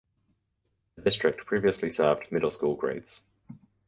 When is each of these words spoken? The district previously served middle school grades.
The 0.95 1.03
district 1.03 1.45
previously 1.45 1.91
served 1.91 2.31
middle 2.31 2.49
school 2.49 2.73
grades. 2.73 3.21